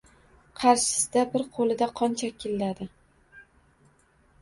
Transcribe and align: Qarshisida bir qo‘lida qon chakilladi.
Qarshisida 0.61 1.27
bir 1.35 1.45
qo‘lida 1.59 1.89
qon 2.01 2.19
chakilladi. 2.25 2.91